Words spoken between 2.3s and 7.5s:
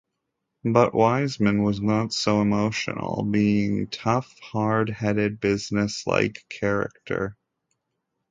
emotional; being tough hard-headed business-like character.